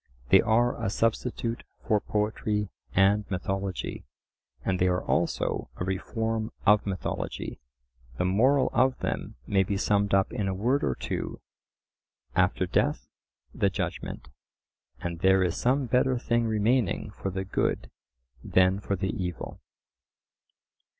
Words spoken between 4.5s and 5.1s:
and they are